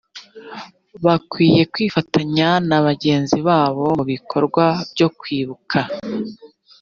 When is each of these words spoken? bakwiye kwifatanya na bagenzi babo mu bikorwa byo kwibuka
bakwiye 1.05 1.61
kwifatanya 1.73 2.49
na 2.69 2.77
bagenzi 2.85 3.37
babo 3.47 3.85
mu 3.97 4.03
bikorwa 4.11 4.65
byo 4.93 5.07
kwibuka 5.19 5.79